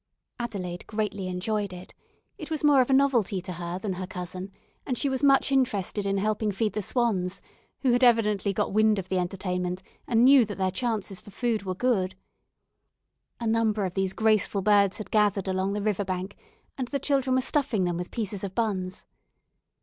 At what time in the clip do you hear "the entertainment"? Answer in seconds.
9.09-9.83